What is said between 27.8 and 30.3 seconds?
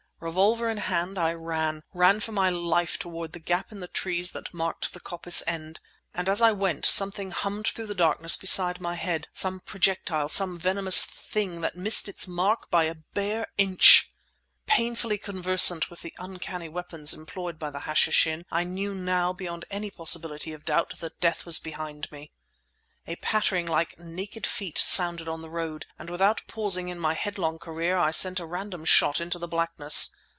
I sent a random shot into the blackness.